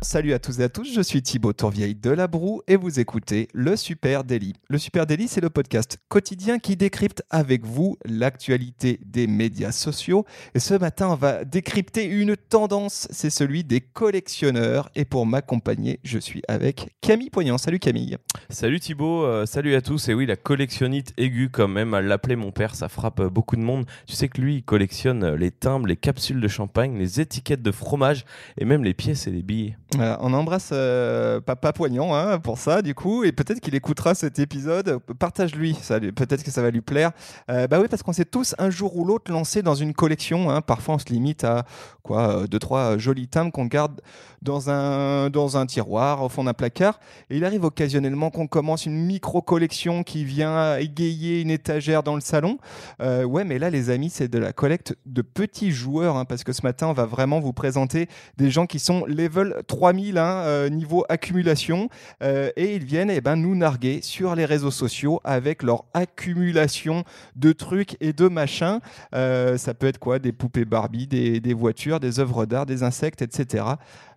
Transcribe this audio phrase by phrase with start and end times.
[0.00, 3.00] Salut à tous et à tous, je suis Thibaut Tourvieille de La Broue et vous
[3.00, 4.54] écoutez Le Super Daily.
[4.68, 10.24] Le Super Daily, c'est le podcast quotidien qui décrypte avec vous l'actualité des médias sociaux.
[10.54, 14.88] Et ce matin, on va décrypter une tendance, c'est celui des collectionneurs.
[14.94, 17.58] Et pour m'accompagner, je suis avec Camille Poignant.
[17.58, 18.18] Salut Camille.
[18.50, 20.08] Salut Thibaut, euh, salut à tous.
[20.08, 23.56] Et oui, la collectionnite aiguë quand même, à l'appeler mon père, ça frappe euh, beaucoup
[23.56, 23.84] de monde.
[24.06, 27.62] Tu sais que lui, il collectionne euh, les timbres, les capsules de champagne, les étiquettes
[27.62, 28.24] de fromage
[28.58, 29.76] et même les pièces et les billets.
[29.96, 34.14] Voilà, on embrasse euh, Papa Poignant hein, pour ça, du coup, et peut-être qu'il écoutera
[34.14, 34.98] cet épisode.
[35.18, 35.78] Partage-lui,
[36.14, 37.12] peut-être que ça va lui plaire.
[37.50, 40.50] Euh, bah oui, parce qu'on s'est tous un jour ou l'autre lancé dans une collection.
[40.50, 40.60] hein.
[40.60, 41.64] Parfois, on se limite à
[42.02, 44.02] quoi, euh, deux trois jolis timbres qu'on garde
[44.42, 47.00] dans un dans un tiroir au fond d'un placard.
[47.30, 52.14] Et il arrive occasionnellement qu'on commence une micro collection qui vient égayer une étagère dans
[52.14, 52.58] le salon.
[53.00, 56.44] Euh, ouais, mais là, les amis, c'est de la collecte de petits joueurs, hein, parce
[56.44, 60.42] que ce matin, on va vraiment vous présenter des gens qui sont level 3000 hein,
[60.44, 61.88] euh, niveau accumulation
[62.20, 67.04] euh, et ils viennent eh ben, nous narguer sur les réseaux sociaux avec leur accumulation
[67.36, 68.80] de trucs et de machins.
[69.14, 70.18] Euh, ça peut être quoi?
[70.18, 73.64] Des poupées Barbie, des, des voitures, des œuvres d'art, des insectes, etc.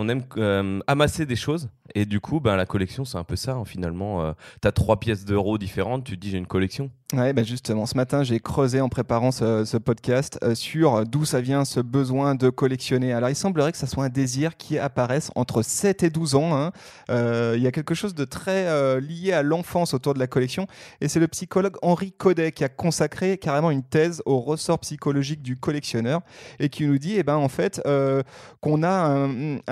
[0.00, 1.68] on aime euh, amasser des choses.
[1.94, 3.52] Et du coup, ben la collection, c'est un peu ça.
[3.54, 6.04] hein, finalement, euh, t'as trois pièces d'euros différentes.
[6.04, 6.90] Tu te dis j'ai une collection.
[7.12, 11.40] Ouais, bah justement, ce matin, j'ai creusé en préparant ce, podcast euh, sur d'où ça
[11.40, 13.12] vient ce besoin de collectionner.
[13.12, 16.56] Alors, il semblerait que ça soit un désir qui apparaisse entre 7 et 12 ans.
[16.56, 16.70] hein.
[17.10, 20.28] Euh, Il y a quelque chose de très euh, lié à l'enfance autour de la
[20.28, 20.68] collection.
[21.00, 25.42] Et c'est le psychologue Henri Codet qui a consacré carrément une thèse au ressort psychologique
[25.42, 26.20] du collectionneur
[26.60, 28.22] et qui nous dit, eh ben, en fait, euh,
[28.60, 29.26] qu'on a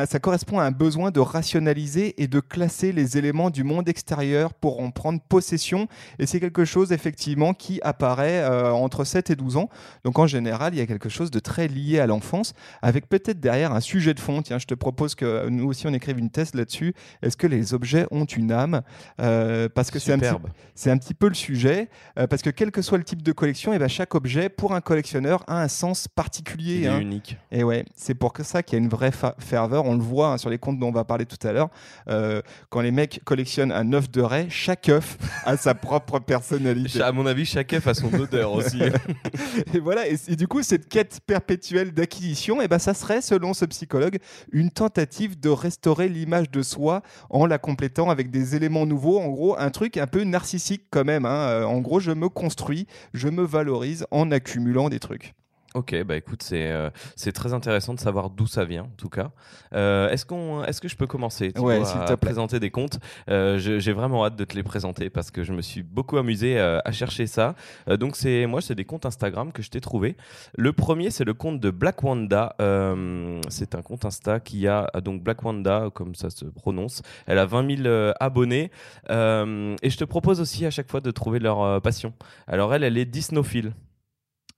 [0.07, 4.55] ça correspond à un besoin de rationaliser et de classer les éléments du monde extérieur
[4.55, 5.89] pour en prendre possession
[6.19, 9.69] et c'est quelque chose effectivement qui apparaît euh, entre 7 et 12 ans.
[10.05, 13.41] Donc en général, il y a quelque chose de très lié à l'enfance, avec peut-être
[13.41, 14.43] derrière un sujet de fond.
[14.43, 16.95] Tiens, je te propose que nous aussi on écrive une thèse là-dessus.
[17.23, 18.83] Est-ce que les objets ont une âme?
[19.21, 21.89] Euh, Parce que c'est un, petit, un petit peu le sujet.
[22.19, 24.75] euh, parce que quel que soit le type de collection, et ben chaque objet, pour
[24.75, 26.87] un collectionneur, a un sens particulier.
[26.87, 27.01] Hein.
[27.01, 27.37] unique.
[27.51, 29.85] Et ouais, c'est pour ça qu'il y a une vraie ferveur.
[29.85, 31.69] On le voit hein, sur les comptes dont on va parler tout à l'heure.
[32.09, 37.03] Euh, quand les mecs collectionnent un œuf de raie, chaque œuf a sa propre personnalité.
[37.03, 38.81] À mon avis, chaque œuf a son odeur aussi.
[39.75, 40.09] Et voilà.
[40.09, 44.19] Et, et du coup, cette quête perpétuelle d'acquisition, et ben, ça serait, selon ce psychologue,
[44.53, 49.19] une tentative de restaurer l'image de soi en la complétant avec des éléments nouveaux.
[49.21, 51.27] En gros, un truc un peu narcissique quand même.
[51.27, 51.49] hein.
[51.49, 55.35] Euh, En gros, je me construis, je me valorise en accumulant des trucs.
[55.75, 59.11] Ok, bah écoute, c'est euh, c'est très intéressant de savoir d'où ça vient, en tout
[59.11, 59.31] cas.
[59.75, 62.17] Euh, est-ce qu'on, est-ce que je peux commencer Ouais, à te plaît.
[62.17, 62.99] présenter des comptes
[63.29, 66.59] Euh, J'ai vraiment hâte de te les présenter parce que je me suis beaucoup amusé
[66.59, 67.55] euh, à chercher ça.
[67.89, 70.17] Euh, donc c'est moi, c'est des comptes Instagram que je t'ai trouvé.
[70.57, 72.57] Le premier, c'est le compte de Black Wanda.
[72.63, 77.03] Euh, c'est un compte Insta qui a donc Black Wanda, comme ça se prononce.
[77.27, 78.71] Elle a 20 000 euh, abonnés
[79.11, 82.15] Euh, et je te propose aussi à chaque fois de trouver leur passion.
[82.47, 83.75] Alors elle, elle est Disnophile.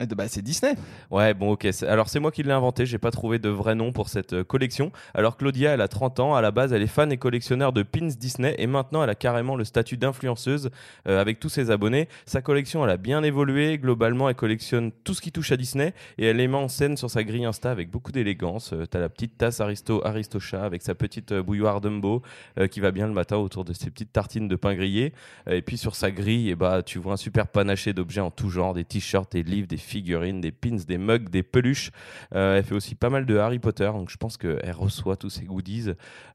[0.00, 0.76] Et bah, c'est Disney.
[1.10, 1.68] Ouais, bon, ok.
[1.86, 2.86] Alors, c'est moi qui l'ai inventé.
[2.86, 4.92] J'ai pas trouvé de vrai nom pour cette euh, collection.
[5.12, 6.34] Alors, Claudia, elle a 30 ans.
[6.34, 8.54] À la base, elle est fan et collectionneur de pins Disney.
[8.56, 10.70] Et maintenant, elle a carrément le statut d'influenceuse
[11.06, 12.08] euh, avec tous ses abonnés.
[12.24, 13.76] Sa collection, elle a bien évolué.
[13.76, 15.92] Globalement, elle collectionne tout ce qui touche à Disney.
[16.16, 18.72] Et elle les met en scène sur sa grille Insta avec beaucoup d'élégance.
[18.72, 22.22] Euh, T'as la petite tasse Aristo, Aristochat avec sa petite bouilloire Dumbo
[22.70, 25.12] qui va bien le matin autour de ses petites tartines de pain grillé.
[25.48, 28.48] Et puis, sur sa grille, eh bah, tu vois un super panaché d'objets en tout
[28.48, 31.90] genre des t-shirts, des livres, des figurines, des pins, des mugs, des peluches.
[32.34, 35.30] Euh, elle fait aussi pas mal de Harry Potter, donc je pense qu'elle reçoit tous
[35.30, 35.90] ces goodies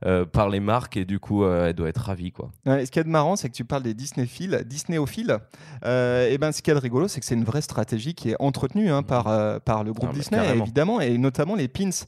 [0.05, 2.31] euh, par les marques et du coup, elle doit être ravie.
[2.31, 2.49] Quoi.
[2.65, 5.37] ce qui est marrant, c'est que tu parles des Disney-philes, Disneyophiles.
[5.83, 8.91] et ben, ce qui est rigolo, c'est que c'est une vraie stratégie qui est entretenue
[8.91, 12.05] hein, par, par le groupe Disney, évidemment, et notamment les pins.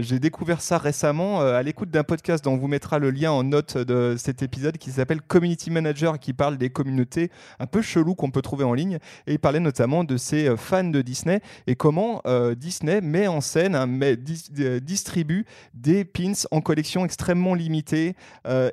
[0.00, 3.44] J'ai découvert ça récemment à l'écoute d'un podcast dont on vous mettra le lien en
[3.44, 8.14] note de cet épisode qui s'appelle Community Manager, qui parle des communautés un peu cheloues
[8.14, 8.98] qu'on peut trouver en ligne.
[9.26, 13.74] Et il parlait notamment de euh, de Disney et comment euh, Disney met en scène,
[13.74, 18.14] hein, euh, distribue des pins en collection extrêmement limitée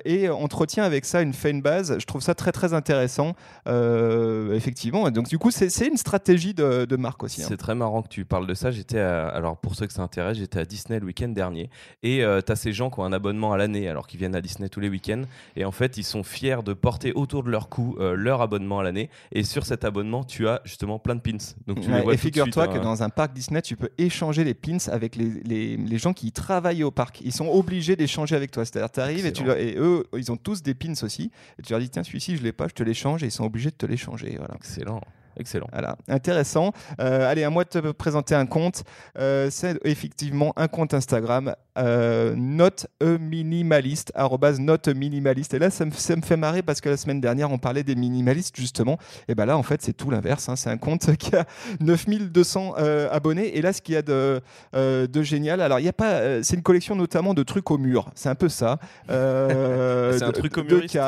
[0.04, 1.98] et entretient avec ça une fan base.
[1.98, 3.34] Je trouve ça très très intéressant,
[3.66, 5.10] effectivement.
[5.10, 7.42] Donc du coup, c'est une stratégie de, marque aussi.
[7.42, 7.46] Hein.
[7.48, 8.70] C'est très marrant que tu parles de ça.
[8.70, 11.70] J'étais alors pour ceux que ça intéresse, j'étais à Disney le week-end dernier
[12.02, 14.40] et tu as ces gens qui ont un abonnement à l'année alors qu'ils viennent à
[14.40, 15.22] Disney tous les week-ends
[15.56, 18.82] et en fait ils sont fiers de porter autour de leur cou leur abonnement à
[18.82, 21.38] l'année et sur cet abonnement tu as justement plein de pins.
[21.66, 22.82] Donc tu et figure-toi que hein.
[22.82, 26.32] dans un parc Disney, tu peux échanger les pins avec les, les, les, gens qui
[26.32, 27.20] travaillent au parc.
[27.22, 28.64] Ils sont obligés d'échanger avec toi.
[28.64, 31.30] C'est-à-dire, tu arrives et, tu et eux, ils ont tous des pins aussi.
[31.58, 33.22] Et tu leur dis, tiens, celui-ci, je l'ai pas, je te l'échange.
[33.22, 34.36] Et ils sont obligés de te l'échanger.
[34.38, 34.54] Voilà.
[34.56, 35.00] Excellent.
[35.36, 35.66] Excellent.
[35.72, 36.72] Voilà, intéressant.
[37.00, 38.84] Euh, allez, à moi de te présenter un compte.
[39.18, 44.12] Euh, c'est effectivement un compte Instagram, euh, note minimaliste,
[44.58, 45.54] note minimaliste.
[45.54, 47.84] Et là, ça me, ça me, fait marrer parce que la semaine dernière, on parlait
[47.84, 48.98] des minimalistes justement.
[49.28, 50.48] Et ben là, en fait, c'est tout l'inverse.
[50.48, 50.56] Hein.
[50.56, 51.46] C'est un compte qui a
[51.80, 53.56] 9200 euh, abonnés.
[53.56, 54.40] Et là, ce qu'il y a de,
[54.74, 58.10] de génial, alors il y a pas, c'est une collection notamment de trucs au mur.
[58.14, 58.78] C'est un peu ça.
[59.08, 60.98] c'est un truc humoriste.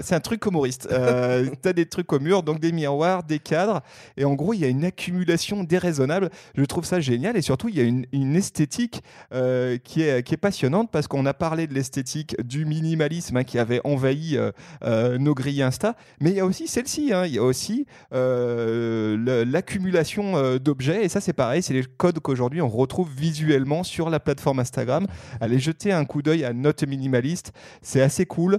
[0.00, 0.88] c'est un truc humoriste.
[0.88, 3.82] tu as des trucs au mur, donc des miroirs, des cadre.
[4.16, 6.30] Et en gros, il y a une accumulation déraisonnable.
[6.54, 7.36] Je trouve ça génial.
[7.36, 9.02] Et surtout, il y a une, esthétique
[9.34, 13.44] euh, qui, est, qui est passionnante parce qu'on a parlé de l'esthétique du minimalisme hein,
[13.44, 14.52] qui avait envahi euh,
[14.84, 15.96] euh, nos grilles Insta.
[16.20, 17.12] Mais il y a aussi celle-ci.
[17.12, 17.26] Hein.
[17.26, 21.04] Il y a aussi l'accumulation d'objets.
[21.04, 21.62] Et ça, c'est pareil.
[21.62, 25.06] C'est les codes qu'aujourd'hui, on retrouve visuellement sur la plateforme Instagram.
[25.40, 27.52] Allez jeter un coup d'œil à Note Minimaliste.
[27.82, 28.58] C'est assez cool.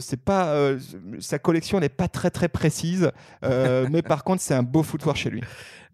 [0.00, 0.54] c'est pas,
[1.18, 3.10] sa collection n'est pas très, très précise.
[3.42, 5.40] mais par contre, c'est un beau foutoir chez lui.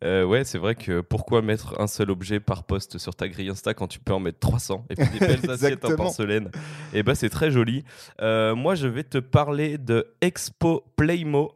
[0.03, 3.49] Euh, ouais, c'est vrai que pourquoi mettre un seul objet par poste sur ta grille
[3.49, 6.51] Insta quand tu peux en mettre 300 et puis des belles assiettes en porcelaine?
[6.93, 7.85] Et eh ben c'est très joli.
[8.21, 11.53] Euh, moi, je vais te parler de Expo Playmo.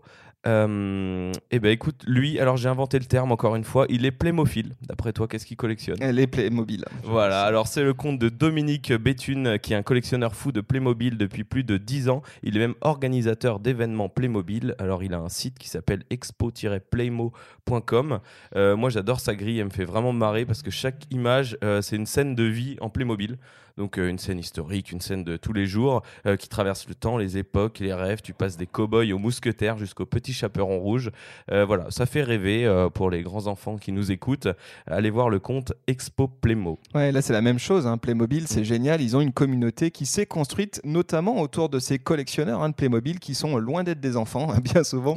[0.47, 4.11] Euh, eh ben écoute, lui, alors j'ai inventé le terme encore une fois, il est
[4.11, 4.75] Playmophile.
[4.83, 6.03] D'après toi, qu'est-ce qu'il collectionne?
[6.03, 6.85] Est Playmobil.
[7.05, 11.17] Voilà, alors c'est le compte de Dominique Béthune, qui est un collectionneur fou de Playmobil
[11.17, 12.23] depuis plus de 10 ans.
[12.43, 14.75] Il est même organisateur d'événements Playmobil.
[14.79, 18.19] Alors il a un site qui s'appelle expo-playmo.com.
[18.56, 21.83] Euh, moi j'adore sa grille, elle me fait vraiment marrer parce que chaque image, euh,
[21.83, 23.39] c'est une scène de vie en Playmobil.
[23.77, 26.95] Donc euh, une scène historique, une scène de tous les jours euh, qui traverse le
[26.95, 28.21] temps, les époques, les rêves.
[28.23, 31.11] Tu passes des cow-boys aux mousquetaires jusqu'aux petits chaperons rouges.
[31.51, 32.53] Euh, voilà, ça fait rêver
[32.95, 34.49] pour les grands enfants qui nous écoutent.
[34.87, 36.79] Allez voir le compte Expo Playmo.
[36.95, 37.87] Ouais, là c'est la même chose.
[37.87, 37.99] Hein.
[37.99, 38.65] Playmobil, c'est mm.
[38.65, 39.01] génial.
[39.01, 43.19] Ils ont une communauté qui s'est construite notamment autour de ces collectionneurs hein, de Playmobil
[43.19, 44.53] qui sont loin d'être des enfants.
[44.53, 44.61] Hein.
[44.63, 45.15] Bien souvent,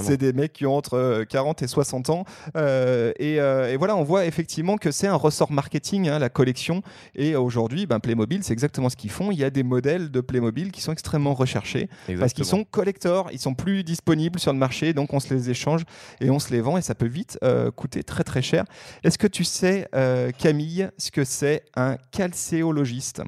[0.00, 2.24] c'est des mecs qui ont entre 40 et 60 ans.
[2.56, 6.82] Et, et, voilà, on voit effectivement que c'est un ressort marketing, la collection.
[7.14, 9.30] Et aujourd'hui, ben, Playmobil, c'est exactement ce qu'ils font.
[9.30, 11.88] Il y a des modèles de Playmobil qui sont extrêmement recherchés
[12.18, 15.50] parce qu'ils sont collectors, ils sont plus disponibles sur le marché, donc on se les
[15.50, 15.82] échange
[16.20, 18.64] et on se les vend et ça peut vite euh, coûter très très cher.
[19.04, 23.22] Est-ce que tu sais, euh, Camille, ce que c'est un calcéologiste?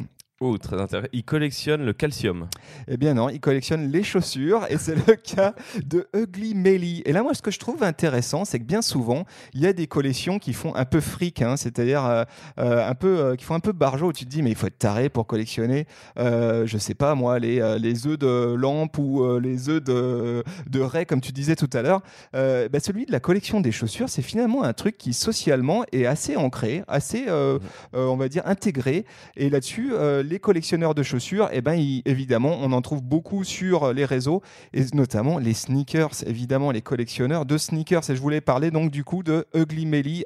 [0.44, 1.09] Oh, très intéressant.
[1.12, 2.49] Il collectionne le calcium.
[2.89, 7.01] Eh bien non, il collectionne les chaussures et c'est le cas de Ugly Melly.
[7.06, 9.72] Et là, moi, ce que je trouve intéressant, c'est que bien souvent, il y a
[9.72, 12.25] des collections qui font un peu fric, hein, c'est-à-dire euh,
[12.58, 14.08] euh, un peu, euh, qui font un peu barjo.
[14.08, 17.39] Où tu te dis, mais il faut être taré pour collectionner, je sais pas moi,
[17.39, 21.70] les, les œufs de lampe ou les œufs de, de raie, comme tu disais tout
[21.72, 22.03] à l'heure.
[22.32, 26.34] Bah, celui de la collection des chaussures, c'est finalement un truc qui socialement est assez
[26.34, 27.61] ancré, assez, mmh.
[27.93, 29.05] on va dire, intégré.
[29.37, 29.93] Et là-dessus,
[30.32, 34.41] les collectionneurs de chaussures, eh ben, évidemment, on en trouve beaucoup sur les réseaux,
[34.72, 38.08] et notamment les sneakers, évidemment, les collectionneurs de sneakers.
[38.08, 40.24] Et je voulais parler donc du coup de Ugly Melly,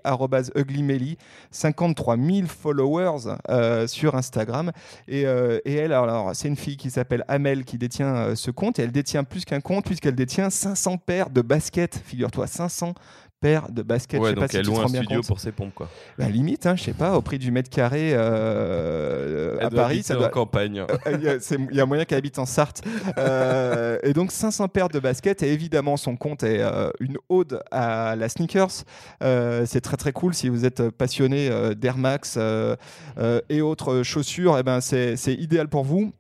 [0.54, 1.18] Ugly
[1.50, 4.70] 53 000 followers euh, sur Instagram.
[5.08, 8.52] Et, euh, et elle, alors, c'est une fille qui s'appelle Amel qui détient euh, ce
[8.52, 12.94] compte, et elle détient plus qu'un compte, puisqu'elle détient 500 paires de baskets, figure-toi, 500
[13.40, 14.20] paire de baskets.
[14.20, 15.88] Ouais, je sais donc pas elle loue un studio pour ses pompes, quoi.
[16.18, 20.14] Bah, limite, hein, je sais pas, au prix du mètre carré euh, à Paris, ça
[20.14, 20.28] doit...
[20.28, 20.84] en campagne.
[21.06, 22.82] Il y, a moyen qu'elle habite en Sarthe.
[23.18, 27.62] euh, et donc 500 paires de baskets et évidemment son compte est euh, une ode
[27.70, 28.84] à la sneakers.
[29.22, 32.38] Euh, c'est très très cool si vous êtes passionné d'Air Max
[33.48, 34.56] et autres chaussures.
[34.56, 36.12] Et eh ben c'est idéal pour vous.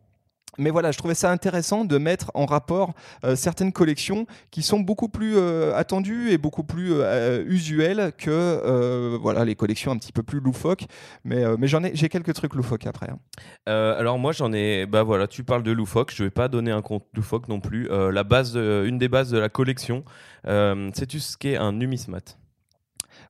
[0.58, 2.94] Mais voilà, je trouvais ça intéressant de mettre en rapport
[3.24, 9.16] euh, certaines collections qui sont beaucoup plus euh, attendues et beaucoup plus euh, usuelles que
[9.20, 10.86] voilà les collections un petit peu plus loufoques.
[11.24, 13.08] Mais, mais j'en ai, j'ai quelques trucs loufoques après.
[13.10, 13.18] hein.
[13.66, 16.82] Alors moi j'en ai, bah voilà, tu parles de loufoque, je vais pas donner un
[16.82, 17.88] compte loufoque non plus.
[17.88, 20.04] La base, une des bases de la collection,
[20.46, 22.36] euh, sais-tu ce qu'est un numismat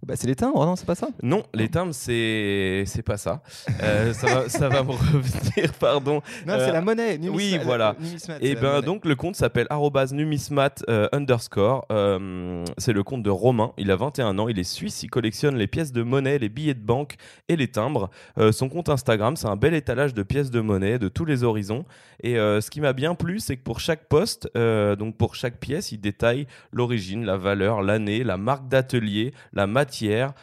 [0.06, 3.42] Bah, c'est les timbres, non C'est pas ça Non, les timbres c'est c'est pas ça.
[3.82, 6.22] Euh, ça, va, ça va me revenir, pardon.
[6.46, 7.18] Non, Euh, c'est la monnaie.
[7.18, 7.96] numisma- oui, voilà.
[7.98, 9.66] numismat, Et la ben donc le compte s'appelle
[10.12, 11.86] numismat euh, underscore.
[11.90, 13.72] Euh, c'est le compte de Romain.
[13.78, 14.46] Il a 21 ans.
[14.48, 15.02] Il est suisse.
[15.02, 17.16] Il collectionne les pièces de monnaie, les billets de banque
[17.48, 18.08] et les timbres.
[18.38, 21.42] Euh, son compte Instagram, c'est un bel étalage de pièces de monnaie de tous les
[21.42, 21.84] horizons.
[22.22, 25.34] Et euh, ce qui m'a bien plu, c'est que pour chaque poste, euh, donc pour
[25.34, 29.95] chaque pièce, il détaille l'origine, la valeur, l'année, la marque d'atelier, la matière,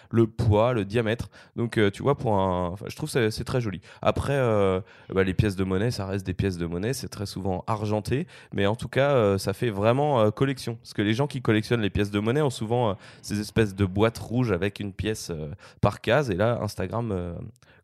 [0.10, 1.30] le poids, le diamètre.
[1.56, 3.82] Donc euh, tu vois, pour un, je trouve que c'est- très joli.
[4.02, 4.80] Après, euh,
[5.14, 8.26] bah, les pièces de monnaie, ça reste des pièces de monnaie, c'est très souvent argenté,
[8.54, 10.76] mais en tout cas, euh, ça fait vraiment collection.
[10.76, 13.86] Parce que les gens qui collectionnent les pièces de monnaie ont souvent ces espèces de
[13.86, 15.32] boîtes rouges avec une pièce
[15.82, 17.36] par case, et là, Instagram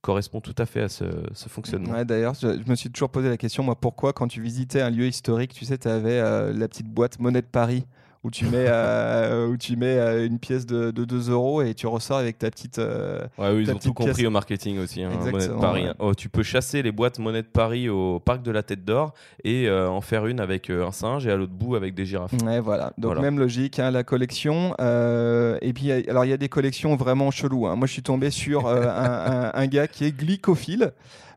[0.02, 1.06] correspond tout à fait à ce,
[1.48, 2.04] fonctionnement.
[2.06, 5.08] D'ailleurs, je, me suis toujours posé la question, moi, pourquoi quand tu visitais un lieu
[5.08, 6.22] historique, tu sais, tu avais
[6.54, 7.86] la petite boîte monnaie de Paris
[8.24, 11.74] où tu mets, euh, où tu mets euh, une pièce de, de 2 euros et
[11.74, 12.78] tu ressors avec ta petite...
[12.78, 14.28] euh, Ouais, oui, ils Ta ont tout compris pièce.
[14.28, 15.84] au marketing aussi, hein, monnaie de Paris.
[15.84, 15.90] ouais.
[15.90, 15.96] hein.
[16.00, 19.14] Oh, tu peux chasser les boîtes monnaie de Paris au parc de la Tête d'Or
[19.46, 22.34] et en faire une avec un singe et à l'autre bout avec des girafes.
[22.46, 22.88] Ouais, voilà.
[22.98, 23.22] Donc Voilà.
[23.22, 24.74] même logique, hein, la collection.
[24.80, 27.68] et puis, alors il y a des collections vraiment cheloues.
[27.68, 27.76] hein.
[27.78, 30.92] Moi, je suis tombé sur un, un- un gars qui est glycophile.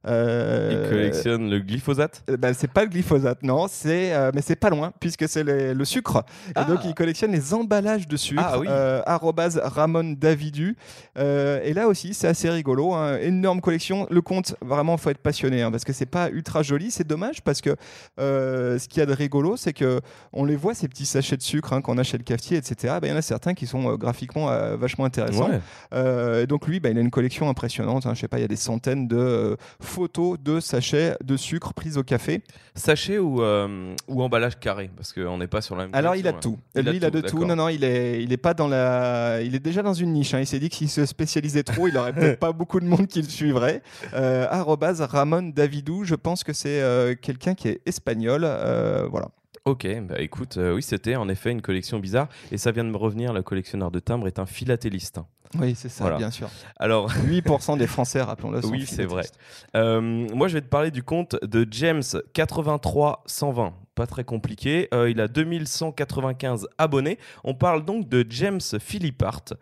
[0.06, 4.42] Euh, Ils collectionnent le glyphosate euh, bah, c'est pas le glyphosate, non, c'est euh, mais
[4.42, 6.24] c'est pas loin puisque c'est le, le sucre.
[6.48, 6.64] Et Ah.
[6.64, 8.42] donc il collectionne les emballages de sucre.
[8.44, 8.66] Ah oui.
[8.68, 10.76] euh, Ramon Davidu.
[11.18, 13.16] Euh, et là aussi c'est assez rigolo, hein.
[13.20, 14.06] énorme collection.
[14.10, 16.90] Le compte vraiment faut être passionné hein, parce que c'est pas ultra joli.
[16.90, 17.76] C'est dommage parce que
[18.20, 20.00] euh, ce qu'il y a de rigolo c'est que
[20.32, 22.94] on les voit ces petits sachets de sucre hein, qu'on a chez le cafetier, etc.
[23.00, 25.48] Bah, Il y en a certains qui sont euh, graphiquement euh, vachement intéressants.
[25.50, 25.60] Ouais.
[25.94, 28.06] Euh, et donc lui, bah, il a une collection impressionnante.
[28.06, 28.14] hein.
[28.14, 29.56] Je sais pas, il y a des centaines de euh,
[29.92, 32.42] photos de sachets de sucre pris au café.
[32.74, 36.26] Sachet ou, euh, ou emballage carré Parce qu'on n'est pas sur la même Alors il
[36.26, 36.58] a tout.
[36.74, 36.82] là.
[36.82, 37.44] lui, il a de tout.
[37.44, 40.32] Non, non, il est, il est pas dans la, il est déjà dans une niche.
[40.34, 40.40] hein.
[40.40, 43.06] Il s'est dit que s'il se spécialisait trop, il aurait peut-être pas beaucoup de monde
[43.06, 43.82] qui le suivrait.
[44.14, 46.04] Euh, Ramon Davidou.
[46.04, 48.42] Je pense que c'est euh, quelqu'un qui est espagnol.
[48.44, 49.28] Euh, voilà.
[49.64, 52.28] Ok, bah écoute, euh, oui, c'était en effet une collection bizarre.
[52.50, 55.20] Et ça vient de me revenir, le collectionneur de timbres est un philatéliste.
[55.60, 56.16] Oui, c'est ça, Voilà.
[56.16, 56.48] bien sûr.
[56.78, 58.60] Alors, 8% des Français, rappelons-le.
[58.62, 59.22] sont Oui, c'est vrai.
[59.22, 59.38] philatélistes.
[59.76, 60.00] Euh,
[60.34, 62.02] moi, je vais te parler du compte de James
[62.34, 63.72] 83120.
[63.94, 64.88] Pas très compliqué.
[64.94, 67.18] Euh, il a 2195 abonnés.
[67.44, 69.52] On parle donc de James Philippart.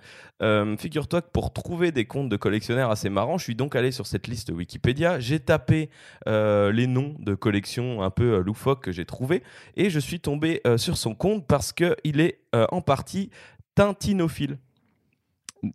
[0.40, 3.90] Euh, Figure-toi que pour trouver des comptes de collectionneurs assez marrants, je suis donc allé
[3.90, 5.18] sur cette liste Wikipédia.
[5.18, 5.90] J'ai tapé
[6.28, 9.42] euh, les noms de collections un peu loufoques que j'ai trouvés
[9.76, 13.30] et je suis tombé sur son compte parce qu'il est en partie
[13.74, 14.58] tintinophile.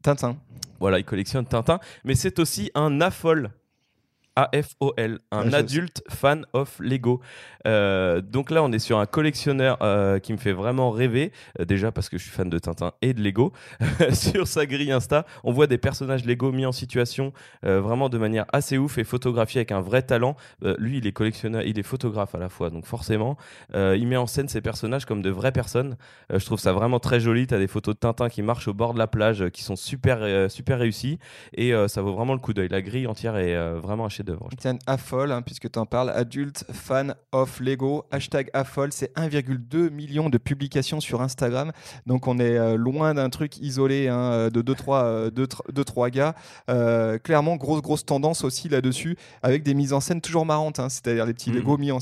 [0.02, 0.38] Tintin.
[0.80, 3.52] Voilà, il collectionne Tintin, mais c'est aussi un AFOL.
[4.36, 7.22] A-F-O-L, un je- adulte fan of Lego.
[7.68, 11.32] Euh, donc là, on est sur un collectionneur euh, qui me fait vraiment rêver.
[11.60, 13.54] Euh, déjà parce que je suis fan de Tintin et de Lego.
[14.12, 18.46] sur sa grille Insta, on voit des personnages Lego mis en situation vraiment de manière
[18.54, 20.36] assez ouf et photographiés avec un vrai talent.
[20.78, 23.38] Lui, il est collectionneur, il est photographe à la fois, donc forcément,
[23.74, 25.98] il met en scène ses personnages comme de vraies personnes.
[26.32, 27.48] Je trouve ça vraiment très joli.
[27.48, 29.76] Tu as des photos de Tintin qui marchent au bord de la plage, qui sont
[29.76, 31.20] super, super réussies
[31.54, 32.70] et ça vaut vraiment le coup d'œil.
[32.70, 34.50] La grille entière est vraiment un chef-d'œuvre.
[34.58, 39.90] Tiens, Affol, hein, puisque tu en parles, adulte fan of Lego, hashtag Affol, c'est 1,2
[39.90, 41.72] million de publications sur Instagram.
[42.06, 46.36] Donc on est euh, loin d'un truc isolé hein, de 2-3 gars.
[46.70, 50.90] Euh, clairement, grosse, grosse tendance aussi là-dessus, avec des mises en scène toujours marrantes, hein,
[50.90, 51.58] c'est-à-dire les petits Mhm.
[51.58, 52.00] Lego mis en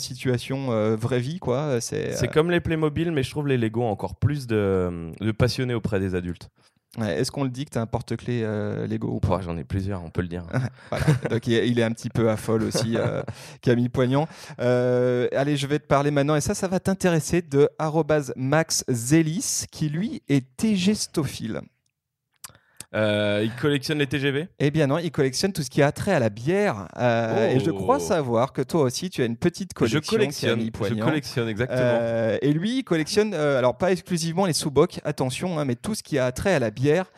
[0.72, 1.40] euh, vraie vie.
[1.40, 1.80] quoi.
[1.82, 6.00] C'est comme les Playmobil, mais je trouve les Lego encore plus de, de passionnés auprès
[6.00, 6.50] des adultes.
[7.00, 10.04] Ouais, Est-ce qu'on le dit que as un porte-clés euh, Lego Pouah, J'en ai plusieurs,
[10.04, 10.46] on peut le dire.
[10.90, 11.06] Voilà.
[11.30, 13.24] Donc il est, un petit peu à folle aussi, euh,
[13.62, 14.28] Camille Poignant.
[14.60, 17.70] Euh, allez, je vais te parler maintenant, et ça, ça va t'intéresser, de
[18.36, 21.62] Max Zélis, qui lui est TGstophile.
[22.96, 26.14] Euh, il collectionne les TGV Eh bien non, il collectionne tout ce qui a trait
[26.14, 26.88] à la bière.
[26.98, 27.56] euh, Oh.
[27.56, 30.02] Et je crois savoir que toi aussi, tu as une petite collection.
[30.04, 31.80] Je collectionne, je collectionne exactement.
[31.82, 36.04] Euh, et lui, il collectionne, alors pas exclusivement les sous-bocs, attention, hein, mais tout ce
[36.04, 37.12] qui a trait à la bière.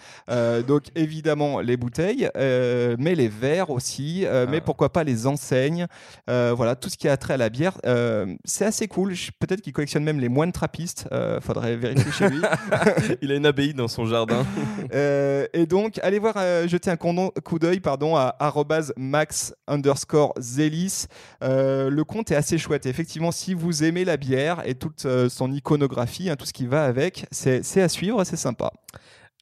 [0.67, 4.61] Donc évidemment les bouteilles, mais les verres aussi, euh, mais Ah.
[4.61, 5.87] pourquoi pas les enseignes.
[6.27, 7.77] Voilà, tout ce qui a trait à la bière.
[8.45, 9.13] C'est assez cool.
[9.39, 11.07] Peut-être qu'il collectionne même les moines trappistes.
[11.41, 12.41] Faudrait vérifier chez lui.
[13.21, 14.45] il a une abbaye dans son jardin.
[14.93, 18.53] Et Et donc, allez voir, euh, jeter un coup d'œil pardon, à
[18.97, 21.07] max underscore zelis.
[21.41, 22.85] Euh, le compte est assez chouette.
[22.85, 26.67] Effectivement, si vous aimez la bière et toute euh, son iconographie, hein, tout ce qui
[26.67, 28.71] va avec, c'est à suivre, c'est sympa.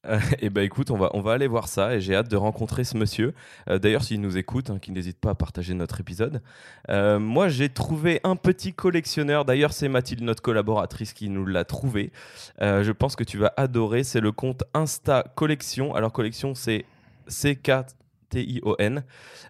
[0.40, 2.84] et ben écoute, on va, on va aller voir ça et j'ai hâte de rencontrer
[2.84, 3.34] ce monsieur.
[3.70, 6.42] Euh, D'ailleurs, s'il nous écoute, hein, qu'il n'hésite pas à partager notre épisode.
[6.90, 9.46] Euh, moi, j'ai trouvé un petit collectionneur.
[9.46, 12.12] D'ailleurs, c'est Mathilde, notre collaboratrice, qui nous l'a trouvé.
[12.62, 14.04] Euh, je pense que tu vas adorer.
[14.04, 15.96] C'est le compte Insta Collection.
[15.96, 16.86] Alors, collection, c'est
[17.30, 17.72] CK.
[18.30, 19.04] T-I-O-N.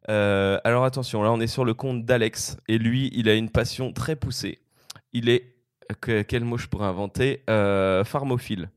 [0.09, 3.49] Euh, alors attention, là on est sur le compte d'Alex et lui il a une
[3.49, 4.59] passion très poussée.
[5.13, 5.55] Il est,
[6.01, 7.43] que- quel mot je pourrais inventer?
[7.49, 8.69] Euh, Pharmophile.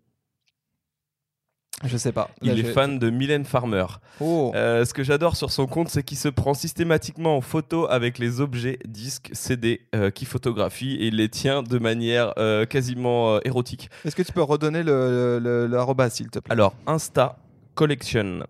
[1.85, 2.31] Je sais pas.
[2.41, 3.85] Il est fan de Mylène Farmer.
[4.21, 4.51] Oh.
[4.55, 8.19] Euh, ce que j'adore sur son compte, c'est qu'il se prend systématiquement en photo avec
[8.19, 13.41] les objets, disques, CD euh, qu'il photographie et il les tient de manière euh, quasiment
[13.43, 13.91] érotique.
[14.05, 16.53] Est-ce que tu peux redonner le, le, s'il te plaît?
[16.53, 17.37] Alors, Insta
[17.75, 18.47] Collection.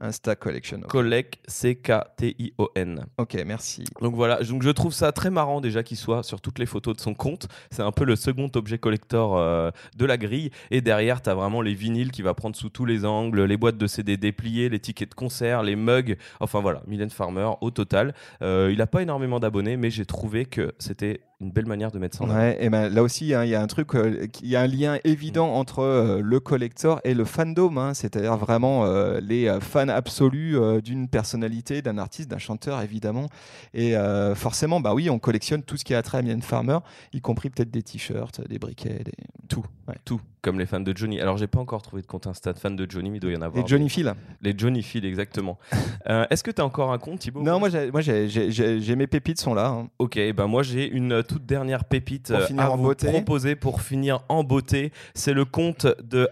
[0.00, 0.80] Insta Collection.
[0.80, 3.04] Collect, C-K-T-I-O-N.
[3.18, 3.84] Ok, merci.
[4.00, 6.96] Donc voilà, donc je trouve ça très marrant déjà qu'il soit sur toutes les photos
[6.96, 7.48] de son compte.
[7.70, 10.50] C'est un peu le second objet collector euh, de la grille.
[10.70, 13.56] Et derrière, tu as vraiment les vinyles qui va prendre sous tous les angles, les
[13.56, 16.16] boîtes de CD dépliées, les tickets de concert, les mugs.
[16.40, 18.14] Enfin voilà, Mylène Farmer au total.
[18.42, 21.98] Euh, il n'a pas énormément d'abonnés, mais j'ai trouvé que c'était une belle manière de
[21.98, 22.38] mettre ça en avant.
[22.38, 24.60] Ouais, et ben là aussi, hein, il y a un truc, euh, il y a
[24.60, 29.58] un lien évident entre euh, le collector et le fandom, hein, c'est-à-dire vraiment euh, les
[29.60, 33.28] fans absolus d'une personnalité, d'un artiste, d'un chanteur évidemment.
[33.74, 33.94] Et
[34.34, 36.78] forcément, bah oui, on collectionne tout ce qui a trait à Mylène Farmer,
[37.12, 39.12] y compris peut-être des t-shirts, des briquets, des...
[39.48, 39.64] Tout,
[40.04, 41.20] tout, comme les fans de Johnny.
[41.20, 43.30] Alors j'ai pas encore trouvé de compte Insta de fans de Johnny, mais il doit
[43.32, 43.62] y en avoir.
[43.62, 44.14] des Johnny Phil.
[44.40, 45.58] Les Johnny Phil, exactement.
[46.08, 47.42] Euh, Est-ce que tu as encore un compte, Thibaut?
[47.42, 49.66] Non, moi, j'ai, mes pépites sont là.
[49.68, 49.88] hein.
[49.98, 52.82] Ok, ben moi j'ai une euh, toute dernière pépite Pour euh, finir à en vous
[52.84, 53.08] beauté.
[53.08, 54.92] proposer pour finir en beauté.
[55.14, 56.28] C'est le compte de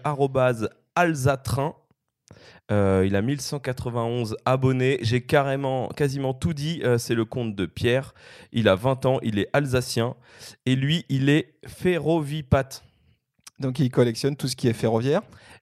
[0.95, 1.75] alzatrin.
[2.71, 4.97] Euh, il a 1191 abonnés.
[5.01, 6.81] J'ai carrément, quasiment tout dit.
[6.83, 8.13] Euh, c'est le compte de Pierre.
[8.51, 9.19] Il a 20 ans.
[9.23, 10.15] Il est alsacien.
[10.65, 12.81] Et lui, il est ferrovipat.
[13.59, 15.21] Donc il collectionne tout ce qui est ferroviaire.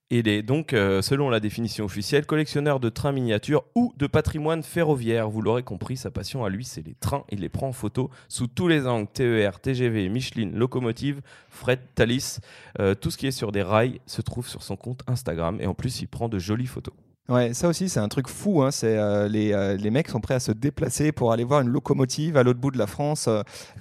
[0.10, 4.64] Il est donc, euh, selon la définition officielle, collectionneur de trains miniatures ou de patrimoine
[4.64, 5.30] ferroviaire.
[5.30, 7.26] Vous l'aurez compris, sa passion à lui, c'est les trains.
[7.30, 12.40] Il les prend en photo sous tous les angles TER, TGV, Michelin, locomotive, fret, Thalys.
[12.80, 15.58] Euh, tout ce qui est sur des rails se trouve sur son compte Instagram.
[15.60, 16.94] Et en plus, il prend de jolies photos.
[17.30, 18.62] Ouais, ça aussi, c'est un truc fou.
[18.64, 18.72] Hein.
[18.72, 21.68] C'est, euh, les, euh, les mecs sont prêts à se déplacer pour aller voir une
[21.68, 23.28] locomotive à l'autre bout de la France.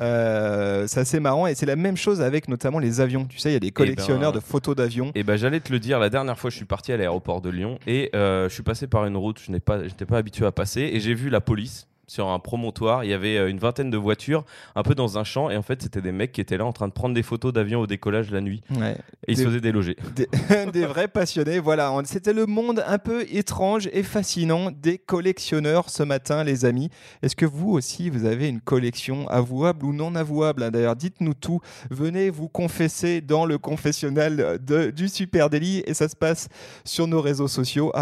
[0.01, 1.47] Euh, c'est assez marrant.
[1.47, 3.25] Et c'est la même chose avec notamment les avions.
[3.27, 5.13] Tu sais, il y a des collectionneurs ben, de photos d'avions.
[5.15, 7.51] Et ben, j'allais te le dire, la dernière fois, je suis parti à l'aéroport de
[7.51, 10.91] Lyon et je suis passé par une route, je pas, j'étais pas habitué à passer
[10.93, 13.05] et j'ai vu la police sur un promontoire.
[13.05, 15.63] Il y avait euh, une vingtaine de voitures, un peu dans un champ, et en
[15.63, 17.87] fait, c'était des mecs qui étaient là en train de prendre des photos d'avions au
[17.87, 18.63] décollage la nuit.
[18.77, 18.97] Ouais.
[19.27, 19.97] Et ils Des- se faisaient déloger.
[20.17, 20.29] Des,
[20.73, 21.59] des vrais passionnés.
[21.59, 26.91] Voilà, c'était le monde un peu étrange et fascinant des collectionneurs ce matin, les amis.
[27.23, 30.71] Est-ce que vous aussi, vous avez une collection avouable ou non avouable hein?
[30.71, 31.61] D'ailleurs, dites-nous tout.
[31.91, 36.49] Venez vous confesser dans le confessionnal de- du Super Délit et ça se passe
[36.85, 37.93] sur nos réseaux sociaux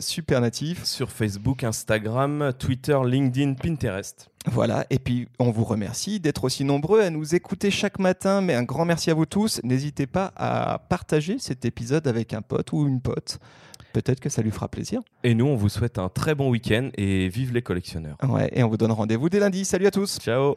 [0.00, 0.84] supernatif.
[0.84, 2.98] Sur Facebook, Instagram, Twitter,
[3.42, 4.28] LinkedIn, Pinterest.
[4.46, 8.54] Voilà, et puis on vous remercie d'être aussi nombreux à nous écouter chaque matin, mais
[8.54, 9.60] un grand merci à vous tous.
[9.62, 13.38] N'hésitez pas à partager cet épisode avec un pote ou une pote.
[13.92, 15.00] Peut-être que ça lui fera plaisir.
[15.22, 18.16] Et nous, on vous souhaite un très bon week-end et vive les collectionneurs.
[18.26, 19.64] Ouais, et on vous donne rendez-vous dès lundi.
[19.64, 20.54] Salut à tous Ciao